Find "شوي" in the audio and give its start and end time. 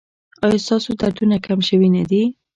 1.69-1.89